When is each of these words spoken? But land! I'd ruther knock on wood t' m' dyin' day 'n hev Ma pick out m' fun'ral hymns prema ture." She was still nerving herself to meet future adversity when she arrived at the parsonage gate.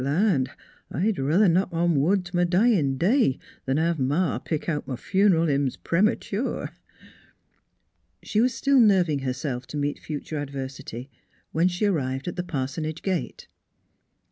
But 0.03 0.09
land! 0.09 0.49
I'd 0.89 1.19
ruther 1.19 1.47
knock 1.47 1.69
on 1.71 1.95
wood 2.01 2.25
t' 2.25 2.35
m' 2.35 2.49
dyin' 2.49 2.97
day 2.97 3.37
'n 3.67 3.77
hev 3.77 3.99
Ma 3.99 4.39
pick 4.39 4.67
out 4.67 4.89
m' 4.89 4.95
fun'ral 4.95 5.45
hymns 5.47 5.77
prema 5.77 6.15
ture." 6.15 6.71
She 8.23 8.41
was 8.41 8.51
still 8.51 8.79
nerving 8.79 9.19
herself 9.19 9.67
to 9.67 9.77
meet 9.77 9.99
future 9.99 10.39
adversity 10.39 11.11
when 11.51 11.67
she 11.67 11.85
arrived 11.85 12.27
at 12.27 12.35
the 12.35 12.41
parsonage 12.41 13.03
gate. 13.03 13.45